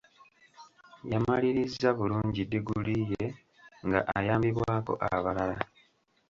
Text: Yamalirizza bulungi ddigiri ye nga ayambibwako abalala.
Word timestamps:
Yamalirizza 1.11 1.89
bulungi 1.97 2.41
ddigiri 2.45 2.97
ye 3.11 3.25
nga 3.87 3.99
ayambibwako 4.17 4.91
abalala. 5.15 5.57